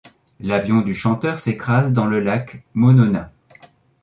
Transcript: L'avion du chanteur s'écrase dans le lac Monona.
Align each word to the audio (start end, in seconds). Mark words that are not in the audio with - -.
L'avion 0.39 0.81
du 0.81 0.95
chanteur 0.95 1.37
s'écrase 1.37 1.93
dans 1.93 2.07
le 2.07 2.19
lac 2.19 2.63
Monona. 2.73 3.31